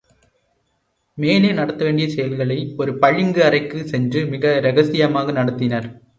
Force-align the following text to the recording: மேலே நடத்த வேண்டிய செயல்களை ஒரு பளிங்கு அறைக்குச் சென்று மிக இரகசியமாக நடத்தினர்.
மேலே 1.17 1.51
நடத்த 1.51 1.83
வேண்டிய 1.83 2.09
செயல்களை 2.09 2.73
ஒரு 2.77 2.97
பளிங்கு 2.97 3.43
அறைக்குச் 3.43 3.87
சென்று 3.87 4.25
மிக 4.25 4.59
இரகசியமாக 4.61 5.31
நடத்தினர். 5.31 6.01